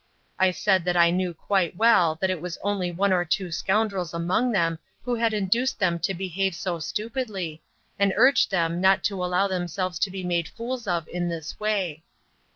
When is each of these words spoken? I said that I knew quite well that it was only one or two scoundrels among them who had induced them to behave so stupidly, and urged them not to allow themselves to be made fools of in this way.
I 0.39 0.49
said 0.49 0.83
that 0.85 0.97
I 0.97 1.11
knew 1.11 1.31
quite 1.31 1.75
well 1.75 2.15
that 2.19 2.31
it 2.31 2.41
was 2.41 2.57
only 2.63 2.89
one 2.91 3.13
or 3.13 3.23
two 3.23 3.51
scoundrels 3.51 4.15
among 4.15 4.51
them 4.51 4.79
who 5.03 5.13
had 5.13 5.31
induced 5.31 5.77
them 5.77 5.99
to 5.99 6.15
behave 6.15 6.55
so 6.55 6.79
stupidly, 6.79 7.61
and 7.99 8.11
urged 8.15 8.49
them 8.49 8.81
not 8.81 9.03
to 9.03 9.23
allow 9.23 9.47
themselves 9.47 9.99
to 9.99 10.09
be 10.09 10.23
made 10.23 10.47
fools 10.47 10.87
of 10.87 11.07
in 11.07 11.29
this 11.29 11.59
way. 11.59 12.01